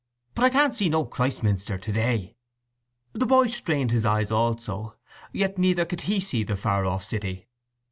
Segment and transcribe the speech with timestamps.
[0.33, 2.35] But I can't see no Christminster to day."
[3.13, 4.95] The boy strained his eyes also;
[5.31, 7.49] yet neither could he see the far off city.